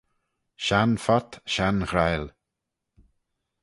Shenn 0.65 0.93
phot, 1.03 1.31
shenn 1.53 1.79
ghryle, 1.89 2.29